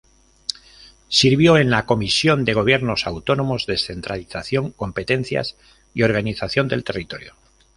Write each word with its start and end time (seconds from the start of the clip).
Sirvió 1.09 1.57
en 1.57 1.69
la 1.69 1.85
Comisión 1.85 2.43
de 2.43 2.53
Gobiernos 2.55 3.05
Autónomos, 3.05 3.67
Descentralización, 3.67 4.71
Competencias 4.71 5.57
y 5.93 6.01
Organización 6.01 6.67
del 6.67 6.83
Territorio. 6.83 7.35